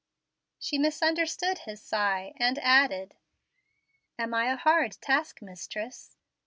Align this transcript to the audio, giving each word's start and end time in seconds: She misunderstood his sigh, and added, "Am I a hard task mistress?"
She 0.57 0.79
misunderstood 0.79 1.59
his 1.59 1.79
sigh, 1.79 2.33
and 2.37 2.57
added, 2.57 3.13
"Am 4.17 4.33
I 4.33 4.45
a 4.51 4.57
hard 4.57 4.93
task 4.99 5.43
mistress?" 5.43 6.17